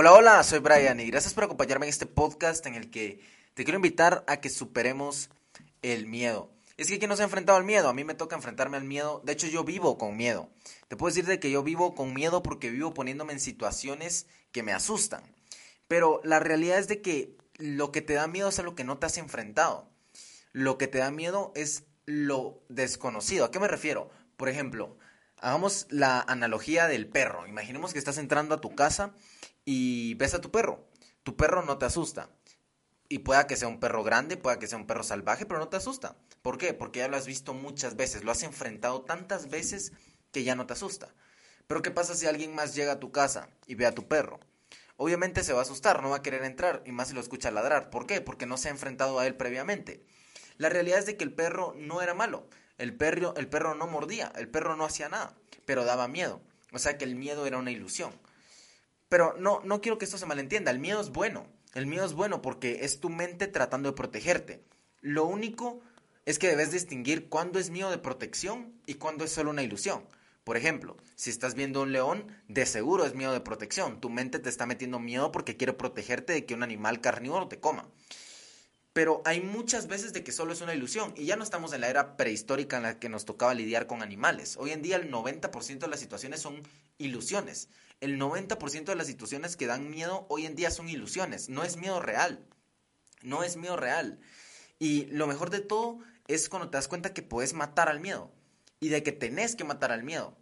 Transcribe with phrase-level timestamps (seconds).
[0.00, 3.18] Hola, hola, soy Brian y gracias por acompañarme en este podcast en el que
[3.54, 5.28] te quiero invitar a que superemos
[5.82, 6.52] el miedo.
[6.76, 7.88] Es que ¿quién no se ha enfrentado al miedo?
[7.88, 9.20] A mí me toca enfrentarme al miedo.
[9.24, 10.50] De hecho, yo vivo con miedo.
[10.86, 14.62] Te puedo decir de que yo vivo con miedo porque vivo poniéndome en situaciones que
[14.62, 15.24] me asustan.
[15.88, 18.84] Pero la realidad es de que lo que te da miedo es a lo que
[18.84, 19.90] no te has enfrentado.
[20.52, 23.46] Lo que te da miedo es lo desconocido.
[23.46, 24.10] ¿A qué me refiero?
[24.36, 24.96] Por ejemplo,
[25.38, 27.48] hagamos la analogía del perro.
[27.48, 29.12] Imaginemos que estás entrando a tu casa
[29.70, 30.88] y ves a tu perro.
[31.24, 32.30] Tu perro no te asusta.
[33.10, 35.68] Y pueda que sea un perro grande, pueda que sea un perro salvaje, pero no
[35.68, 36.16] te asusta.
[36.40, 36.72] ¿Por qué?
[36.72, 39.92] Porque ya lo has visto muchas veces, lo has enfrentado tantas veces
[40.32, 41.14] que ya no te asusta.
[41.66, 44.40] Pero ¿qué pasa si alguien más llega a tu casa y ve a tu perro?
[44.96, 47.50] Obviamente se va a asustar, no va a querer entrar y más si lo escucha
[47.50, 47.90] ladrar.
[47.90, 48.22] ¿Por qué?
[48.22, 50.02] Porque no se ha enfrentado a él previamente.
[50.56, 52.48] La realidad es de que el perro no era malo.
[52.78, 56.40] El perro, el perro no mordía, el perro no hacía nada, pero daba miedo.
[56.72, 58.14] O sea que el miedo era una ilusión.
[59.08, 60.70] Pero no, no quiero que esto se malentienda.
[60.70, 61.46] El miedo es bueno.
[61.74, 64.64] El miedo es bueno porque es tu mente tratando de protegerte.
[65.00, 65.80] Lo único
[66.26, 70.04] es que debes distinguir cuándo es miedo de protección y cuándo es solo una ilusión.
[70.44, 74.00] Por ejemplo, si estás viendo un león, de seguro es miedo de protección.
[74.00, 77.60] Tu mente te está metiendo miedo porque quiere protegerte de que un animal carnívoro te
[77.60, 77.88] coma.
[78.94, 81.82] Pero hay muchas veces de que solo es una ilusión y ya no estamos en
[81.82, 84.56] la era prehistórica en la que nos tocaba lidiar con animales.
[84.56, 86.62] Hoy en día el 90% de las situaciones son
[86.96, 87.68] ilusiones.
[88.00, 91.48] El 90% de las situaciones que dan miedo hoy en día son ilusiones.
[91.48, 92.46] No es miedo real.
[93.22, 94.20] No es miedo real.
[94.78, 95.98] Y lo mejor de todo
[96.28, 98.30] es cuando te das cuenta que puedes matar al miedo
[98.80, 100.36] y de que tenés que matar al miedo.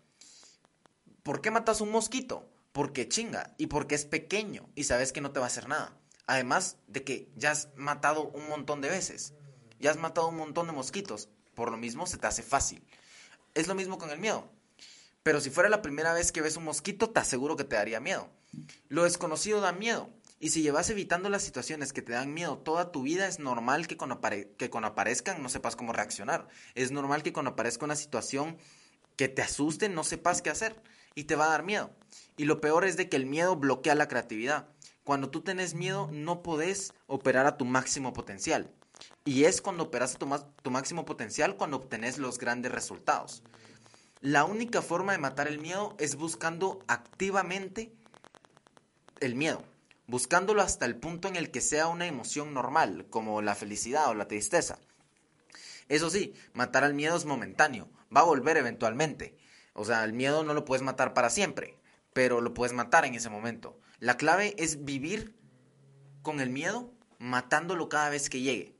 [1.22, 2.48] ¿Por qué matas un mosquito?
[2.72, 5.96] Porque chinga y porque es pequeño y sabes que no te va a hacer nada.
[6.26, 9.32] Además de que ya has matado un montón de veces.
[9.80, 11.30] Ya has matado un montón de mosquitos.
[11.54, 12.86] Por lo mismo se te hace fácil.
[13.54, 14.50] Es lo mismo con el miedo.
[15.26, 17.98] Pero si fuera la primera vez que ves un mosquito, te aseguro que te daría
[17.98, 18.28] miedo.
[18.88, 20.08] Lo desconocido da miedo.
[20.38, 23.88] Y si llevas evitando las situaciones que te dan miedo toda tu vida, es normal
[23.88, 26.46] que cuando, que cuando aparezcan no sepas cómo reaccionar.
[26.76, 28.56] Es normal que cuando aparezca una situación
[29.16, 30.80] que te asuste no sepas qué hacer
[31.16, 31.90] y te va a dar miedo.
[32.36, 34.68] Y lo peor es de que el miedo bloquea la creatividad.
[35.02, 38.70] Cuando tú tenés miedo no podés operar a tu máximo potencial.
[39.24, 40.28] Y es cuando operas a tu,
[40.62, 43.42] tu máximo potencial cuando obtenés los grandes resultados.
[44.20, 47.92] La única forma de matar el miedo es buscando activamente
[49.20, 49.64] el miedo
[50.06, 54.14] buscándolo hasta el punto en el que sea una emoción normal, como la felicidad o
[54.14, 54.78] la tristeza.
[55.88, 59.36] Eso sí, matar al miedo es momentáneo, va a volver eventualmente.
[59.72, 61.78] O sea, el miedo no lo puedes matar para siempre,
[62.12, 63.78] pero lo puedes matar en ese momento.
[63.98, 65.34] La clave es vivir
[66.22, 68.74] con el miedo, matándolo cada vez que llegue.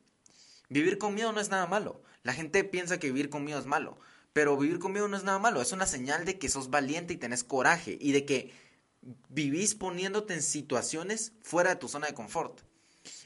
[0.68, 2.02] Vivir con miedo no es nada malo.
[2.22, 3.98] La gente piensa que vivir con miedo es malo,
[4.36, 5.62] pero vivir con miedo no es nada malo.
[5.62, 8.52] Es una señal de que sos valiente y tenés coraje y de que
[9.30, 12.60] vivís poniéndote en situaciones fuera de tu zona de confort.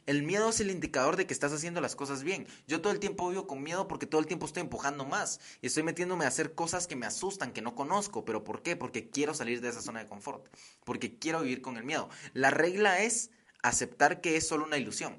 [0.06, 2.46] El miedo es el indicador de que estás haciendo las cosas bien.
[2.68, 5.66] Yo todo el tiempo vivo con miedo porque todo el tiempo estoy empujando más y
[5.66, 8.24] estoy metiéndome a hacer cosas que me asustan, que no conozco.
[8.24, 8.76] ¿Pero por qué?
[8.76, 10.46] Porque quiero salir de esa zona de confort.
[10.84, 12.08] Porque quiero vivir con el miedo.
[12.34, 13.30] La regla es
[13.64, 15.18] aceptar que es solo una ilusión.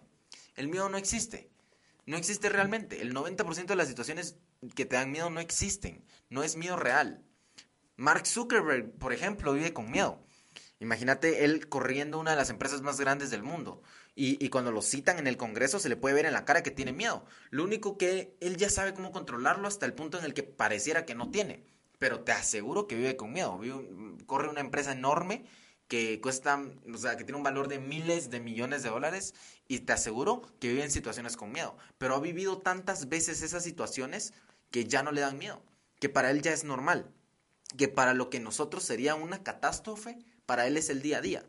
[0.56, 1.50] El miedo no existe.
[2.06, 3.02] No existe realmente.
[3.02, 4.38] El 90% de las situaciones
[4.76, 6.04] que te dan miedo no existen.
[6.30, 7.24] No es miedo real.
[7.96, 10.24] Mark Zuckerberg, por ejemplo, vive con miedo.
[10.80, 13.84] Imagínate él corriendo una de las empresas más grandes del mundo.
[14.16, 16.72] Y, cuando lo citan en el Congreso se le puede ver en la cara que
[16.72, 17.26] tiene miedo.
[17.50, 21.06] Lo único que él ya sabe cómo controlarlo hasta el punto en el que pareciera
[21.06, 21.64] que no tiene.
[21.98, 23.60] Pero te aseguro que vive con miedo.
[24.26, 25.46] corre una empresa enorme
[25.92, 26.58] que cuesta,
[26.94, 29.34] o sea, que tiene un valor de miles de millones de dólares
[29.68, 31.76] y te aseguro que vive en situaciones con miedo.
[31.98, 34.32] Pero ha vivido tantas veces esas situaciones
[34.70, 35.62] que ya no le dan miedo.
[36.00, 37.12] Que para él ya es normal.
[37.78, 41.46] Que para lo que nosotros sería una catástrofe, para él es el día a día.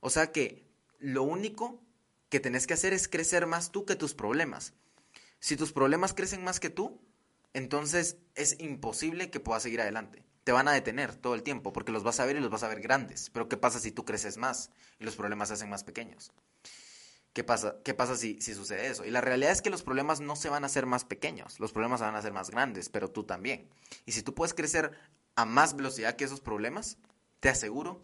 [0.00, 0.68] O sea que
[0.98, 1.82] lo único
[2.28, 4.74] que tenés que hacer es crecer más tú que tus problemas.
[5.40, 7.00] Si tus problemas crecen más que tú,
[7.54, 10.22] entonces es imposible que puedas seguir adelante.
[10.44, 12.62] Te van a detener todo el tiempo porque los vas a ver y los vas
[12.62, 13.30] a ver grandes.
[13.30, 16.32] Pero ¿qué pasa si tú creces más y los problemas se hacen más pequeños?
[17.32, 19.04] ¿Qué pasa, qué pasa si, si sucede eso?
[19.04, 21.72] Y la realidad es que los problemas no se van a hacer más pequeños, los
[21.72, 23.68] problemas van a hacer más grandes, pero tú también.
[24.06, 24.92] Y si tú puedes crecer
[25.34, 26.96] a más velocidad que esos problemas,
[27.40, 28.02] te aseguro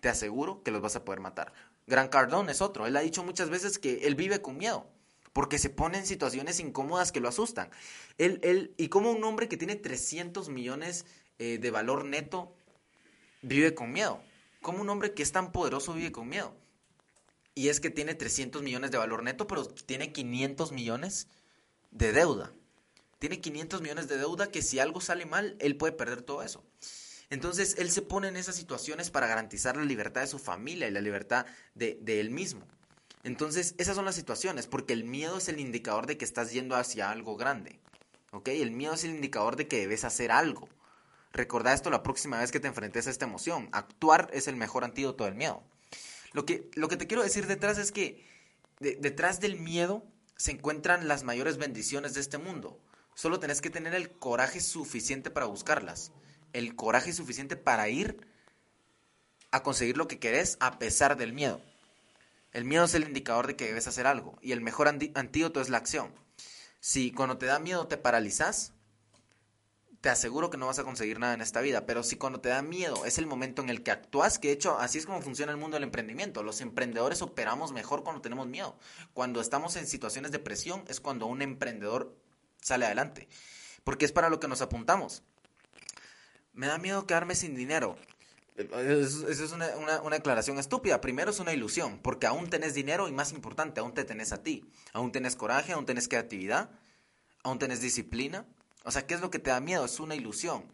[0.00, 1.52] te aseguro que los vas a poder matar.
[1.86, 2.86] Gran Cardón es otro.
[2.86, 4.86] Él ha dicho muchas veces que él vive con miedo
[5.32, 7.70] porque se pone en situaciones incómodas que lo asustan.
[8.18, 11.06] Él, él, y como un hombre que tiene 300 millones
[11.40, 12.54] eh, de valor neto
[13.40, 14.22] vive con miedo.
[14.60, 16.54] Como un hombre que es tan poderoso vive con miedo.
[17.54, 21.28] Y es que tiene 300 millones de valor neto, pero tiene 500 millones
[21.92, 22.52] de deuda.
[23.18, 26.62] Tiene 500 millones de deuda que si algo sale mal, él puede perder todo eso.
[27.30, 30.90] Entonces, él se pone en esas situaciones para garantizar la libertad de su familia y
[30.90, 32.66] la libertad de, de él mismo.
[33.24, 36.76] Entonces, esas son las situaciones, porque el miedo es el indicador de que estás yendo
[36.76, 37.80] hacia algo grande.
[38.32, 38.48] ¿Ok?
[38.48, 40.68] El miedo es el indicador de que debes hacer algo.
[41.32, 43.68] Recordá esto la próxima vez que te enfrentes a esta emoción.
[43.72, 45.62] Actuar es el mejor antídoto del miedo.
[46.32, 48.24] Lo que, lo que te quiero decir detrás es que
[48.78, 50.04] detrás del miedo
[50.36, 52.80] se encuentran las mayores bendiciones de este mundo.
[53.14, 56.12] Solo tenés que tener el coraje suficiente para buscarlas.
[56.52, 58.26] El coraje suficiente para ir
[59.50, 61.60] a conseguir lo que querés a pesar del miedo.
[62.52, 65.68] El miedo es el indicador de que debes hacer algo y el mejor antídoto es
[65.68, 66.12] la acción.
[66.80, 68.72] Si cuando te da miedo te paralizas,
[70.00, 71.84] te aseguro que no vas a conseguir nada en esta vida.
[71.84, 74.54] Pero si cuando te da miedo es el momento en el que actúas, que de
[74.54, 76.42] hecho así es como funciona el mundo del emprendimiento.
[76.42, 78.76] Los emprendedores operamos mejor cuando tenemos miedo.
[79.12, 82.16] Cuando estamos en situaciones de presión es cuando un emprendedor
[82.62, 83.28] sale adelante.
[83.84, 85.22] Porque es para lo que nos apuntamos.
[86.54, 87.96] Me da miedo quedarme sin dinero.
[88.56, 91.00] Eso es una, una, declaración estúpida.
[91.00, 94.42] Primero es una ilusión, porque aún tenés dinero y más importante, aún te tenés a
[94.42, 94.70] ti.
[94.92, 96.70] Aún tenés coraje, aún tenés creatividad,
[97.42, 98.46] aún tenés disciplina.
[98.84, 99.84] O sea, ¿qué es lo que te da miedo?
[99.84, 100.64] Es una ilusión.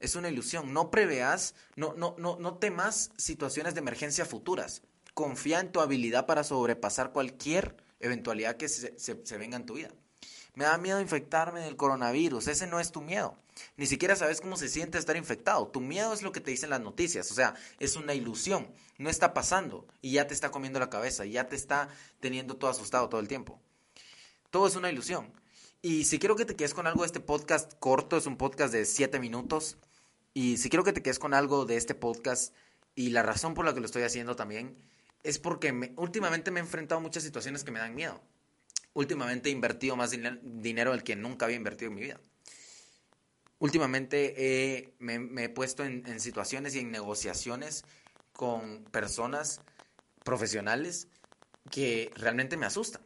[0.00, 0.72] Es una ilusión.
[0.72, 4.82] No preveas, no, no, no, no temas situaciones de emergencia futuras.
[5.14, 9.90] Confía en tu habilidad para sobrepasar cualquier eventualidad que se, se venga en tu vida.
[10.54, 12.46] Me da miedo infectarme del coronavirus.
[12.46, 13.36] Ese no es tu miedo.
[13.76, 15.66] Ni siquiera sabes cómo se siente estar infectado.
[15.66, 17.30] Tu miedo es lo que te dicen las noticias.
[17.30, 18.68] O sea, es una ilusión.
[18.98, 19.86] No está pasando.
[20.00, 21.26] Y ya te está comiendo la cabeza.
[21.26, 21.88] Y ya te está
[22.20, 23.60] teniendo todo asustado todo el tiempo.
[24.50, 25.32] Todo es una ilusión.
[25.84, 28.72] Y si quiero que te quedes con algo de este podcast corto, es un podcast
[28.72, 29.76] de 7 minutos.
[30.32, 32.54] Y si quiero que te quedes con algo de este podcast,
[32.94, 34.78] y la razón por la que lo estoy haciendo también,
[35.22, 38.18] es porque últimamente me he enfrentado a muchas situaciones que me dan miedo
[38.94, 42.20] últimamente he invertido más dinero del que nunca había invertido en mi vida.
[43.58, 47.84] Últimamente me, he puesto en, situaciones y en negociaciones
[48.32, 49.60] con personas
[50.24, 51.08] profesionales
[51.70, 53.02] que realmente me asustan.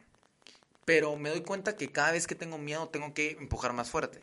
[0.89, 4.21] Pero me doy cuenta que cada vez que tengo miedo tengo que empujar más fuerte.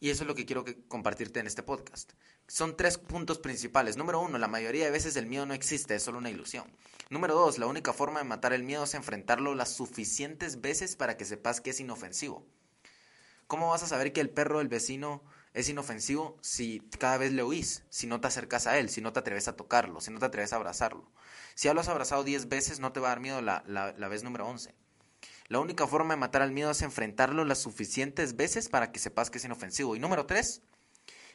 [0.00, 2.12] Y eso es lo que quiero compartirte en este podcast.
[2.46, 3.96] Son tres puntos principales.
[3.96, 6.70] Número uno, la mayoría de veces el miedo no existe, es solo una ilusión.
[7.08, 11.16] Número dos, la única forma de matar el miedo es enfrentarlo las suficientes veces para
[11.16, 12.46] que sepas que es inofensivo.
[13.46, 15.22] ¿Cómo vas a saber que el perro del vecino
[15.54, 19.14] es inofensivo si cada vez le oís, si no te acercas a él, si no
[19.14, 21.10] te atreves a tocarlo, si no te atreves a abrazarlo?
[21.54, 24.08] Si ya lo has abrazado diez veces, no te va a dar miedo la, la
[24.08, 24.74] vez número once.
[25.46, 29.30] La única forma de matar al miedo es enfrentarlo las suficientes veces para que sepas
[29.30, 29.94] que es inofensivo.
[29.94, 30.62] Y número tres,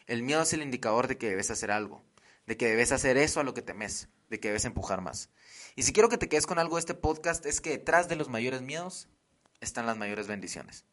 [0.07, 2.03] el miedo es el indicador de que debes hacer algo,
[2.47, 5.29] de que debes hacer eso a lo que temes, de que debes empujar más.
[5.75, 8.15] Y si quiero que te quedes con algo de este podcast es que detrás de
[8.15, 9.07] los mayores miedos
[9.61, 10.85] están las mayores bendiciones.